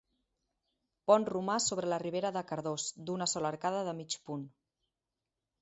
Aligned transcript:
Pont 1.11 1.27
romà 1.33 1.57
sobre 1.65 1.91
la 1.93 2.01
Ribera 2.03 2.33
de 2.39 2.43
Cardós, 2.53 2.87
d'una 3.11 3.31
sola 3.35 3.55
arcada 3.55 3.85
de 3.91 3.97
mig 4.03 4.21
punt. 4.31 4.49